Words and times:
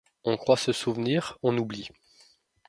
On 0.23 0.35
croit 0.35 0.57
se 0.57 0.71
souvenir, 0.71 1.37
on 1.43 1.55
oublie 1.59 1.89